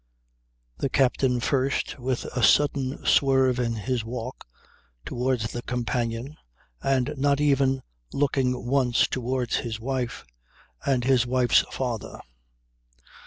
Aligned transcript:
The 0.79 0.89
captain 0.89 1.39
first, 1.39 1.99
with 1.99 2.25
a 2.35 2.41
sudden 2.41 3.05
swerve 3.05 3.59
in 3.59 3.75
his 3.75 4.03
walk 4.03 4.47
towards 5.05 5.51
the 5.51 5.61
companion, 5.61 6.37
and 6.81 7.13
not 7.17 7.39
even 7.39 7.83
looking 8.11 8.65
once 8.65 9.05
towards 9.05 9.57
his 9.57 9.79
wife 9.79 10.25
and 10.87 11.03
his 11.03 11.27
wife's 11.27 11.61
father. 11.71 12.19